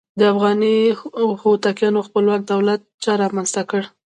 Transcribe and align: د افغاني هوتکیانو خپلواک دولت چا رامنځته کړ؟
د 0.19 0.21
افغاني 0.33 0.75
هوتکیانو 1.41 2.05
خپلواک 2.07 2.41
دولت 2.51 2.81
چا 3.03 3.11
رامنځته 3.21 3.61
کړ؟ 3.69 3.81